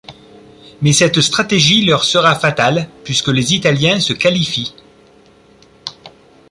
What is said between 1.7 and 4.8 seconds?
leur sera fatale, puisque les Italiens se qualifient.